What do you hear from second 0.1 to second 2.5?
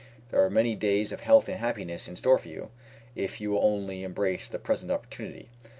There are many days of health and happiness in store for